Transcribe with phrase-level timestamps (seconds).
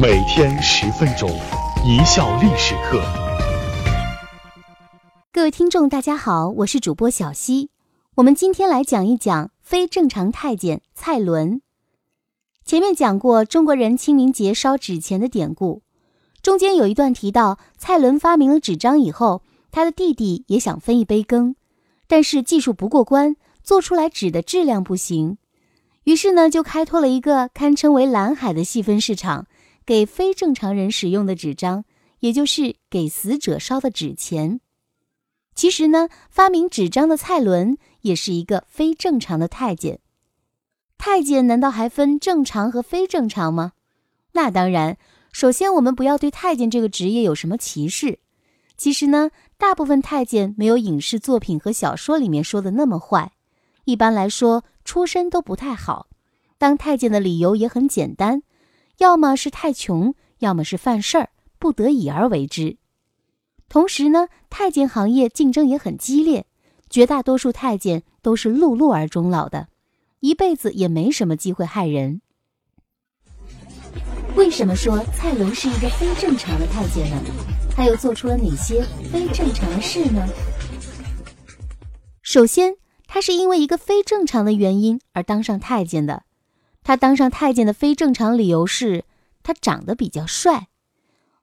[0.00, 1.28] 每天十分钟，
[1.84, 3.02] 一笑历史课。
[5.32, 7.70] 各位听众，大家好，我是主播小溪。
[8.14, 11.62] 我们今天来讲一讲非正常太监蔡伦。
[12.64, 15.82] 前面讲过中国人清明节烧纸钱的典故，
[16.42, 21.56] 中间有一段提到蔡伦发明了纸张以后，他的弟弟也想分一杯羹，
[22.06, 25.38] 但是技术不过关，做出来纸的质量不行。
[26.04, 29.46] 于是呢，就开拓了一个堪称为蓝海的细分市场，
[29.88, 31.86] 给非正常人使用的纸张，
[32.20, 34.60] 也就是给死者烧的纸钱。
[35.54, 40.00] 其实呢，发明纸张的蔡伦也是一个非正常的太监。
[40.98, 43.72] 太监难道还分正常和非正常吗？
[44.32, 44.98] 那当然。
[45.32, 48.18] 首先，我们不要对太监这个职业有什么歧视。
[48.76, 53.32] 其实呢，大部分太监没有影视作品和小说里面说的那么坏。
[53.84, 56.08] 一般来说，出身都不太好。
[56.58, 58.42] 当太监的理由也很简单，
[58.98, 62.76] 要么是太穷，要么是犯事儿，不得已而为之。
[63.68, 66.46] 同时呢，太监行业竞争也很激烈，
[66.90, 69.68] 绝大多数太监都是碌碌而终老的，
[70.20, 72.20] 一辈子也没什么机会害人。
[74.36, 77.16] 为什么说蔡伦是一个非正常的太监呢？
[77.70, 80.26] 他又做出了哪些非正常的事呢？
[82.22, 82.76] 首先。
[83.10, 86.24] 他是因为一个非正常的原因而当上太监的。
[86.88, 89.04] 他当上太监的非正常理由是
[89.42, 90.68] 他长得比较帅。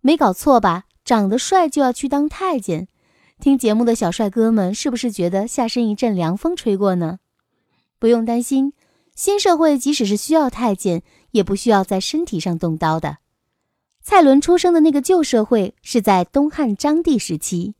[0.00, 0.86] 没搞错吧？
[1.04, 2.88] 长得帅就要去当太监？
[3.38, 7.20] 听节目的小帅哥们是不是觉得下身一阵凉风吹过呢？
[8.00, 8.72] 不用担心，
[9.14, 13.18] 新社会即使是需要太监，也不需要在身体上动刀的。
[14.02, 17.76] 蔡伦出生的那个旧社会是在东汉章帝时期。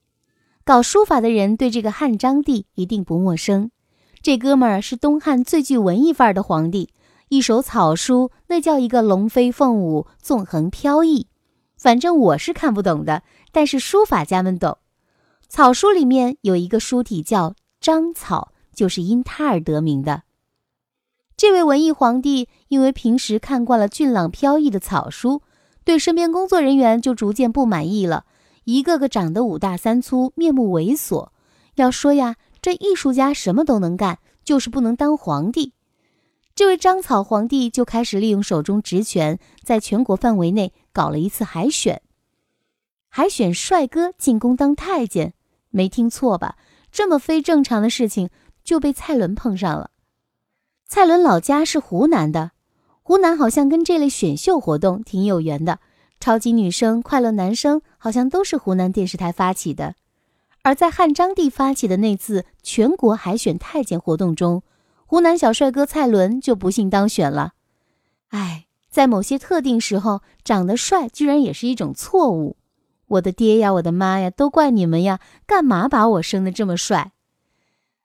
[0.63, 3.73] 搞书法的人对这个汉章帝一定不陌生，
[4.23, 6.91] 这哥们儿是东汉最具文艺范儿的皇帝，
[7.29, 11.27] 一手草书那叫一个龙飞凤舞、纵横飘逸。
[11.77, 14.79] 反正我是看不懂的，但是书法家们懂。
[15.49, 20.23] 草书里面有一个书体叫章草，就是因他而得名的。
[21.37, 25.43] 这位文艺皇帝因为平时看惯了俊朗飘逸的草书，
[25.85, 28.25] 对身边工作人员就逐渐不满意了。
[28.65, 31.29] 一个个长得五大三粗，面目猥琐。
[31.77, 35.73] 要说呀，这艺术家什么都能干，就是不能当皇帝。
[36.59, 42.03] 这位章草皇帝就开始利用手中职权，在全国范围内搞了一次海选，
[43.09, 45.35] 海选帅哥进宫当太监。
[45.71, 46.57] 没听错吧？
[46.91, 48.31] 这么非正常的事情
[48.65, 49.93] 就被蔡伦碰上了。
[50.89, 52.51] 蔡伦老家是湖南的，
[53.05, 55.79] 湖南好像跟这类选秀活动挺有缘的。
[56.19, 59.95] 超级女声、快乐男声好像都是湖南电视台发起的，
[60.65, 64.65] 而在汉章帝发起的那次全国海选太监活动中，
[65.11, 67.55] 湖南小帅哥蔡伦就不幸当选了。
[68.29, 72.59] 哎，在某些特定时候，长得帅居然也是一种错误。
[73.07, 75.19] 我的爹呀，我的妈呀，都怪你们呀！
[75.47, 77.13] 干嘛把我生的这么帅？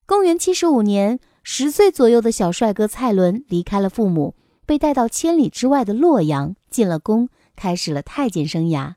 [0.05, 7.27] 公元七十五年，十岁左右的小帅哥蔡伦离开了父母，被带到千里之外的洛阳，进了宫。
[7.57, 8.93] 开始了太监生涯，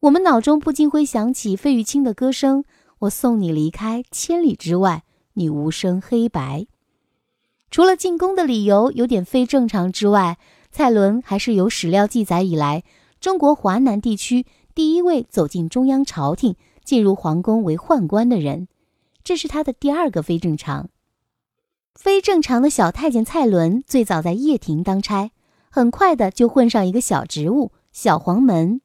[0.00, 2.64] 我们脑中不禁会想起费玉清的歌声
[3.00, 5.04] ：“我送你离开千里之外，
[5.34, 6.66] 你无声黑白。”
[7.72, 10.36] 除了进宫的理由有点非正常之外，
[10.70, 12.84] 蔡伦还是有史料记载以来
[13.18, 14.44] 中国华南地区
[14.74, 18.68] 第一位走进中央朝廷、进入皇宫为宦官的人。
[19.24, 20.90] 这是他的第二个非正常。
[21.94, 25.30] 非正常的小太监蔡伦最早在掖庭当差。
[25.70, 28.82] 很快的就混上一个小职务，小黄门。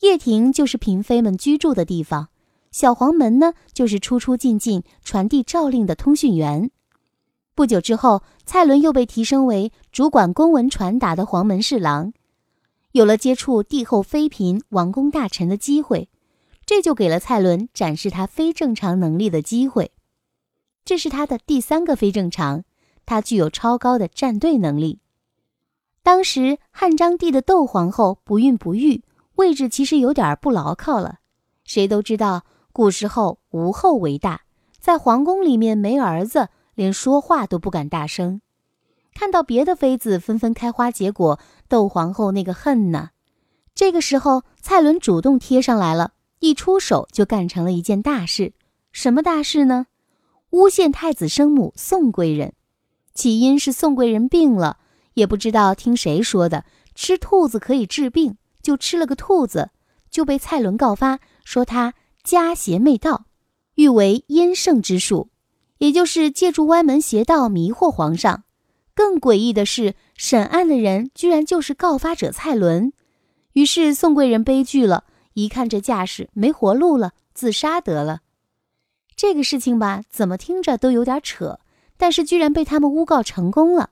[0.00, 2.30] 掖庭就是嫔妃们居住的地方，
[2.72, 6.72] 小黄门呢就是出出进进、传递诏令的通讯员。
[7.54, 12.12] 不久之后，蔡伦又被提升为主管公文传达的黄门侍郎，
[12.92, 16.08] 有了接触帝后妃嫔、王公大臣的机会，
[16.64, 19.92] 这就给了蔡伦展示他非正常能力的机会。
[20.84, 22.64] 这是他的第三个非正常，
[23.04, 25.00] 他具有超高的站队能力。
[26.02, 29.04] 当时汉章帝的窦皇后不孕不育，
[29.36, 31.18] 位置其实有点不牢靠了。
[31.64, 34.40] 谁都知道，古时候无后为大，
[34.80, 38.40] 在皇宫里面没儿子，连说话都不敢大声。
[39.14, 41.38] 看到别的妃子纷纷开花结果，
[41.68, 43.10] 窦皇后那个恨呐！
[43.74, 48.54] 这个时候，蔡伦主动贴上来了，一出手就干成了一件大事。
[48.90, 49.86] 什么大事呢？
[50.50, 52.54] 诬陷太子生母宋贵人。
[53.14, 54.78] 起因是宋贵人病了。
[55.14, 56.64] 也不知道听谁说的，
[56.94, 59.70] 吃兔子可以治病，就吃了个兔子，
[60.10, 61.92] 就被蔡伦告发，说他
[62.24, 63.26] 家邪媚道，
[63.74, 65.28] 誉为燕圣之术，
[65.82, 68.44] 也就是借助歪门邪道迷惑皇上。
[68.94, 72.92] 更诡异的是，审案的人居然就是告发者蔡伦，
[73.54, 75.02] 于是宋贵人悲剧了，
[75.34, 78.20] 一看这架势没活路了，自杀得了。
[79.16, 81.58] 这个事情吧，怎么听着都有点扯，
[81.96, 83.90] 但是居然被他们诬告成功了。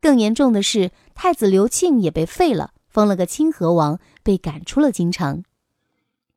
[0.00, 5.42] 更严重的是，太子刘庆也被废了，封了个清河王，被赶出了京城。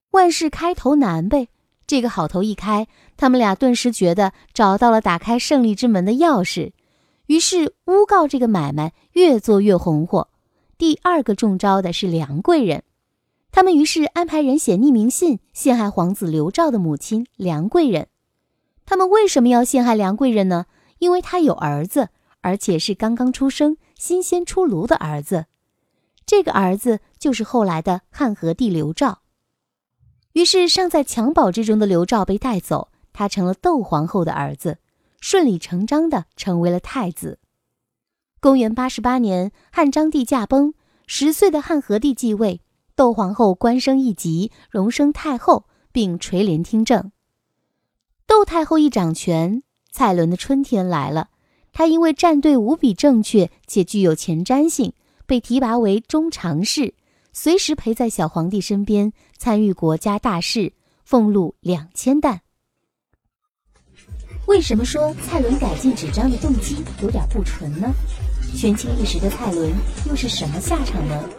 [0.09, 1.49] 万事开头难呗，
[1.87, 2.85] 这个好头一开，
[3.15, 6.73] 他们俩顿时觉得找到了打开胜利之门的钥匙，
[7.27, 10.27] 于是诬告这个买卖越做越红火。
[10.77, 12.83] 第二个中招的是梁贵人，
[13.51, 18.09] 他们于是安排人写匿名信陷害皇子刘肇的母亲梁贵人。
[18.85, 20.65] 他们为什么要陷害梁贵人呢？
[20.99, 22.09] 因为他有儿子，
[22.41, 25.45] 而且是刚刚出生、新鲜出炉的儿子。
[26.25, 29.19] 这个儿子就是后来的汉和帝刘肇。
[30.37, 34.77] 于是尚在襁褓之中的刘肇被带走，他成了窦皇后的儿子，
[35.19, 37.39] 顺理成章的成为了太子。
[38.39, 40.75] 公元八十八年，汉章帝驾崩，
[41.07, 42.61] 十岁的汉和帝继位，
[42.95, 47.11] 窦皇后官升一级，荣升太后，并垂帘听政。
[48.27, 51.29] 窦太后一掌权，蔡伦的春天来了。
[51.73, 54.93] 她因为站队无比正确且具有前瞻性，
[55.25, 56.93] 被提拔为中常侍，
[57.33, 60.73] 随时陪在小皇帝身边，参与国家大事，
[61.05, 62.41] 俸禄两千担。
[64.45, 67.93] 为什么说蔡伦改进纸张的动机有点不纯呢？
[68.55, 69.71] 权倾一时的蔡伦
[70.07, 71.29] 又是什么下场呢？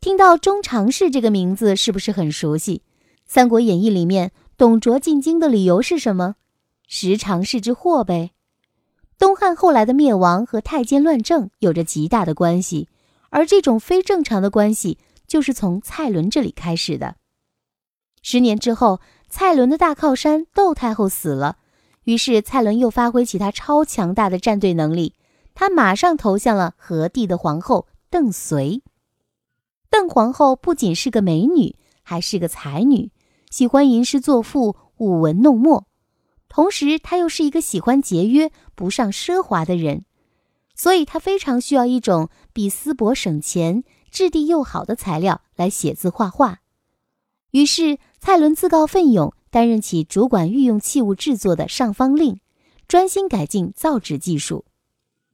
[0.00, 2.78] 听到中常侍这个名字，是不是很熟悉？
[3.26, 4.32] 《三国演义》里面。
[4.56, 6.36] 董卓进京的理由是什么？
[6.86, 8.30] 十常侍之祸呗。
[9.18, 12.88] 东汉后来的灭亡和太监乱政有着极大的关系，
[13.30, 17.16] 而这种非正常的关系就是从蔡伦这里开始的。
[18.22, 21.58] 十年之后，蔡伦的大靠山窦太后死了，
[22.04, 25.14] 于是蔡伦又发挥起他超强大的战队能力，
[25.54, 28.80] 他马上投向了何帝的皇后邓绥。
[29.90, 33.10] 邓皇后不仅是个美女，还是个才女。
[33.50, 35.86] 喜欢吟诗作赋、舞文弄墨，
[36.48, 40.04] 同时她又是一个喜欢节约、不上奢华的人，
[40.74, 43.84] 所以她非常需要一种比丝帛省钱、
[44.14, 46.60] 质地又好的材料来写字画画。
[47.50, 52.38] 于是蔡伦自告奋勇担任起主管御用器物制作的上方令，
[52.86, 54.64] 专心改进造纸技术。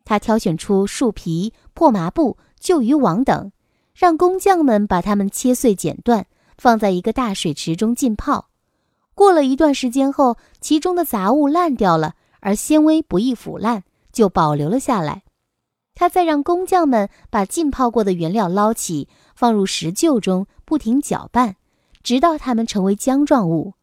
[0.05, 3.53] 他挑选出树皮、破麻布、旧渔网等，
[3.95, 6.27] 让工匠们把它们切碎剪断。
[6.57, 8.51] 放在一个大水池中浸泡，
[9.15, 15.23] 过了一段时间后，其中的杂物烂掉了，而纤维不易腐烂，就保留了下来。
[16.01, 21.57] 他再让工匠们把浸泡过的原料捞起，放入石臼中，不停搅拌，
[22.03, 23.75] 直到它们成为浆状物，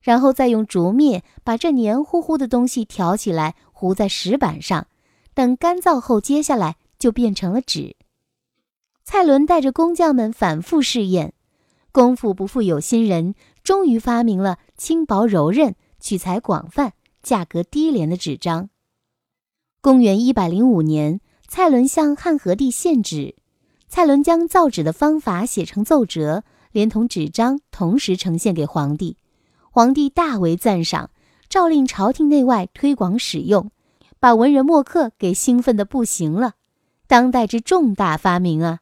[0.00, 4.86] 然后再用竹篾把这黏糊糊的东西挑起来，糊在石板上，
[5.34, 7.96] 等干燥后揭下来，就变成了纸。
[9.04, 11.34] 蔡伦带着工匠们反复试验。
[11.92, 18.70] 功夫不负有心人，终于发明了轻薄柔韧、取材广泛、价格低廉的纸张。
[19.82, 23.34] 公元一百零五年，蔡伦向汉和帝献纸。
[23.88, 29.16] 蔡伦将造纸的方法写成奏折，连同纸张同时呈现给皇帝。
[29.70, 31.10] 皇帝大为赞赏，
[31.48, 33.70] 诏令朝廷内外推广使用，
[34.20, 36.52] 把文人墨客给兴奋的不行了。
[37.06, 38.80] 当代之重大发明啊！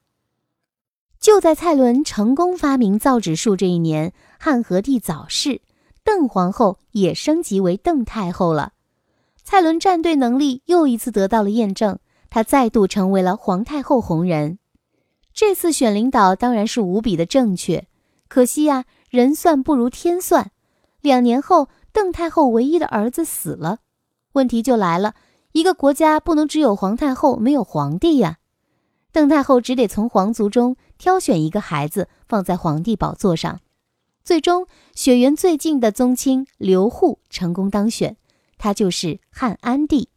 [1.20, 5.60] 就在蔡伦成功发明造纸术这一年，汉和帝早逝，
[6.02, 8.72] 邓皇后也升级为邓太后了。
[9.44, 14.58] 蔡伦站队能力又一次得到了验证，她再度成为了皇太后红人。
[15.32, 17.86] 这次选领导当然是无比的正确，
[18.28, 20.50] 可惜呀，人算不如天算。
[21.02, 23.78] 两年后，邓太后唯一的儿子死了，
[24.32, 25.14] 问题就来了：
[25.52, 28.38] 一个国家不能只有皇太后没有皇帝呀。
[29.12, 33.60] 邓太后只得从皇族中挑选一个孩子放在皇帝宝座上，
[34.24, 38.16] 最终血缘最近的宗亲刘祜成功当选，
[38.58, 40.08] 他就是汉安帝。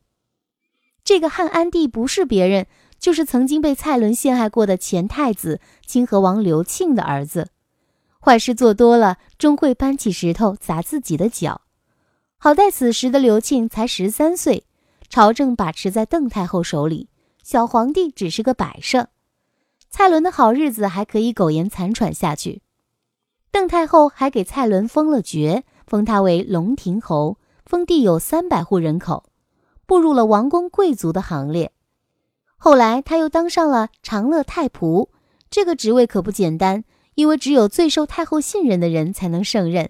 [1.10, 2.68] 这个汉安帝不是别人，
[3.00, 7.50] 就是曾经被蔡伦陷害过的前太子清河王刘庆的儿子。
[8.22, 11.62] 坏事做多了，终会搬起石头砸自己的脚。
[12.38, 14.68] 好在此时的刘庆才十三岁，
[15.10, 17.10] 朝政把持在邓太后手里。
[17.42, 19.08] 小皇帝只是个摆设，
[19.90, 22.62] 蔡伦的好日子还可以苟延残喘下去。
[23.50, 29.24] 邓太后还给蔡伦封了爵，封他为龙亭侯，封地有三百户人口，
[29.90, 31.72] 步入了王公贵族的行列。
[32.58, 35.08] 后来他又当上了长乐太仆，
[35.50, 36.84] 这个职位可不简单，
[37.16, 39.90] 因为只有最受太后信任的人才能胜任。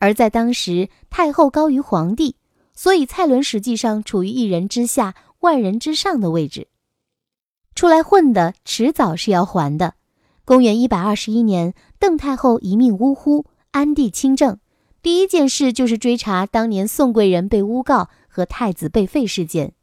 [0.00, 2.34] 而在当时，太后高于皇帝，
[2.74, 6.66] 所以蔡伦实际上处于一人之下、万人之上的位置。
[7.76, 9.94] 出来混的，迟早是要还的。
[10.44, 14.58] 公元一百二十一年，邓太后一命呜呼，安帝亲政。
[15.02, 19.74] 第一件事就是追查当年宋贵人被诬告和太子被废事件。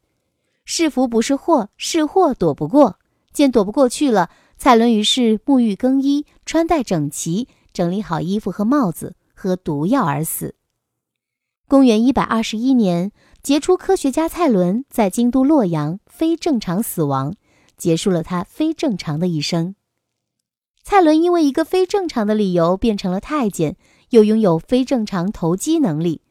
[0.64, 2.98] 是福不是祸，是祸躲不过。
[3.32, 10.56] 见躲不过去了，蔡伦于是沐浴更衣，穿戴整齐，整理好衣服和帽子，喝毒药而死。
[11.68, 13.12] 公元一百二十一年，
[13.42, 17.34] 杰出科学家蔡伦在京都洛阳非正常死亡，
[17.76, 19.74] 结束了他非正常的一生。
[20.82, 23.76] 蔡伦因为一个非正常的理由变成了太监，
[24.10, 26.22] 又拥有非正常投机能力。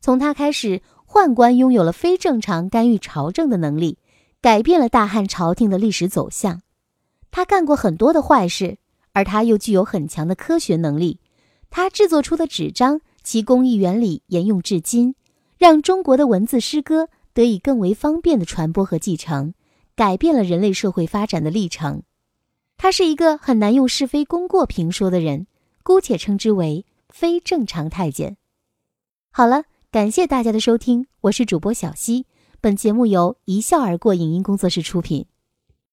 [0.00, 0.80] 从他开始，
[1.16, 3.96] 宦官拥有了非正常干预朝政的能力，
[4.42, 6.60] 改变了大汉朝廷的历史走向。
[7.30, 8.76] 他干过很多的坏事，
[9.14, 11.18] 而他又具有很强的科学能力。
[11.70, 15.14] 他制作出的纸张，其工艺原理沿用至今，
[15.56, 19.54] 让中国的文字诗歌得以更为方便的传播和继承，
[19.94, 22.02] 改变了人类社会发展的历程。
[22.76, 25.46] 他是一个很难用是非功过评说的人，
[25.82, 28.36] 姑且称之为非正常太监。
[29.32, 29.64] 好了，
[29.96, 32.26] 感谢大家的收听，我是主播小溪。
[32.60, 35.24] 本节目由一笑而过影音工作室出品。